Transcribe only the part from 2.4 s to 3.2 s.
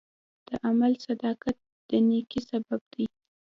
سبب دی.